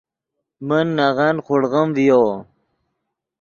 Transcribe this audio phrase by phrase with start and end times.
[0.67, 2.23] من نغن خوڑغیم ڤیو